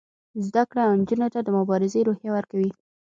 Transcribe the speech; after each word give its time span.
زده 0.45 0.63
کړه 0.69 0.83
نجونو 0.99 1.27
ته 1.33 1.39
د 1.43 1.47
مبارزې 1.57 2.01
روحیه 2.07 2.31
ورکوي. 2.33 2.71